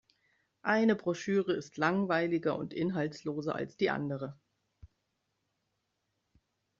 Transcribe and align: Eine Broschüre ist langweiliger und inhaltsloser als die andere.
Eine 0.63 0.95
Broschüre 0.95 1.53
ist 1.53 1.77
langweiliger 1.77 2.57
und 2.57 2.73
inhaltsloser 2.73 3.53
als 3.53 3.77
die 3.77 3.91
andere. 3.91 4.35